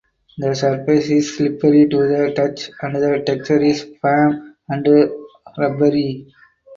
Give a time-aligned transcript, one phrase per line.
[0.39, 5.11] The surface is slippery to the touch and the texture is firm and
[5.59, 6.25] rubbery.